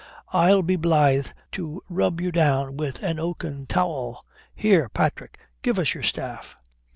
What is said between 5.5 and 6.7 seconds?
give us your staff."